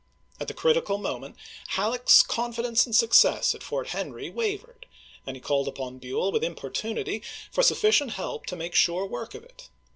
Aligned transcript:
At 0.39 0.47
the 0.47 0.55
critical 0.55 0.97
moment 0.97 1.35
Halleck's 1.77 2.23
confidence 2.23 2.87
in 2.87 2.93
success 2.93 3.53
at 3.53 3.61
Fort 3.61 3.85
Bueiito 3.89 3.91
Henry 3.91 4.29
wavered, 4.31 4.87
and 5.27 5.35
he 5.37 5.39
called 5.39 5.67
upon 5.67 5.99
Buell 5.99 6.31
with 6.31 6.41
jan"'23.' 6.41 6.47
importunity 6.47 7.23
for 7.51 7.61
sufficient 7.61 8.13
help 8.13 8.47
to 8.47 8.55
make 8.55 8.73
sure 8.73 9.05
work 9.05 9.33
voivi'i.' 9.33 9.43
of 9.43 9.43
it. 9.43 9.69